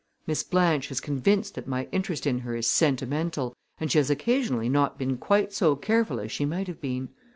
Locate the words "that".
1.53-1.67